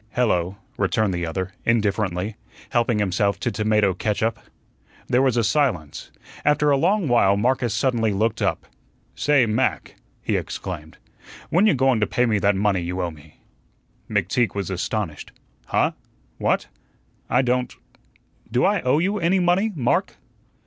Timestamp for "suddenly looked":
7.71-8.41